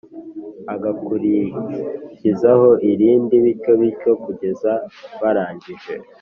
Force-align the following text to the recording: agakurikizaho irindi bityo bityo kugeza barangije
agakurikizaho 0.73 2.69
irindi 2.91 3.35
bityo 3.43 3.71
bityo 3.81 4.11
kugeza 4.23 4.71
barangije 5.21 5.93